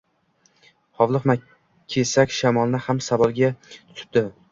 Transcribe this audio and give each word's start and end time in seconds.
Hovliqma 1.01 1.35
kesak 1.95 2.33
shamolni 2.37 2.79
ham 2.87 3.03
savolga 3.09 3.51
tutibdi 3.75 4.25